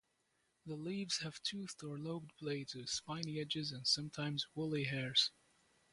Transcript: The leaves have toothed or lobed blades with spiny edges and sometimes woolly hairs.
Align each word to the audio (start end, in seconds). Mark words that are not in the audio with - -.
The 0.65 0.77
leaves 0.77 1.19
have 1.19 1.39
toothed 1.43 1.83
or 1.83 1.99
lobed 1.99 2.31
blades 2.39 2.73
with 2.73 2.89
spiny 2.89 3.39
edges 3.39 3.71
and 3.71 3.85
sometimes 3.87 4.47
woolly 4.55 4.85
hairs. 4.85 5.29